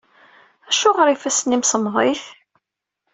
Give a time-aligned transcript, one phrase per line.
[0.69, 2.23] Acuɣer ifassen-im semmḍit?